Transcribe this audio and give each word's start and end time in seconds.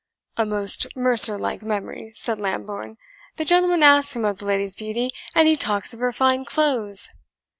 "A 0.35 0.47
most 0.47 0.87
mercer 0.95 1.37
like 1.37 1.61
memory!" 1.61 2.11
said 2.15 2.39
Lambourne. 2.39 2.97
"The 3.37 3.45
gentleman 3.45 3.83
asks 3.83 4.15
him 4.15 4.25
of 4.25 4.39
the 4.39 4.47
lady's 4.47 4.73
beauty, 4.73 5.11
and 5.35 5.47
he 5.47 5.55
talks 5.55 5.93
of 5.93 5.99
her 5.99 6.11
fine 6.11 6.43
clothes!" 6.43 7.07